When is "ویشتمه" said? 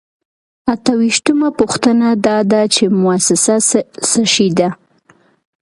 0.99-1.49